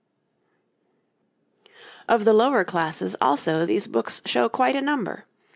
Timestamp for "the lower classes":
2.25-3.15